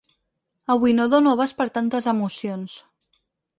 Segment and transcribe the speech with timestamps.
[0.75, 2.77] Avui no dono abast per tantes emocions.